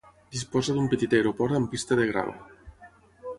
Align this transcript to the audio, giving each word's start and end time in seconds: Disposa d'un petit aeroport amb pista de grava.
Disposa 0.35 0.75
d'un 0.77 0.87
petit 0.93 1.13
aeroport 1.17 1.55
amb 1.59 1.69
pista 1.75 1.99
de 2.01 2.09
grava. 2.13 2.91